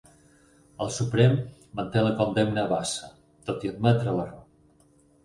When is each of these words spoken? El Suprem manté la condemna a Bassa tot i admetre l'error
El 0.85 0.87
Suprem 0.93 1.35
manté 1.79 2.03
la 2.07 2.13
condemna 2.21 2.63
a 2.63 2.71
Bassa 2.71 3.11
tot 3.51 3.67
i 3.69 3.73
admetre 3.73 4.17
l'error 4.21 4.81